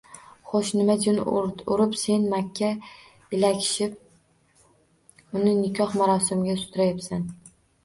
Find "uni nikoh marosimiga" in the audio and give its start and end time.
5.43-6.59